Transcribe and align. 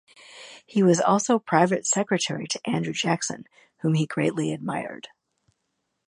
He 0.65 0.81
was 0.81 0.99
also 0.99 1.37
private 1.37 1.85
secretary 1.85 2.47
to 2.47 2.59
Andrew 2.67 2.91
Jackson, 2.91 3.45
whom 3.81 3.93
he 3.93 4.07
greatly 4.07 4.51
admired. 4.51 5.09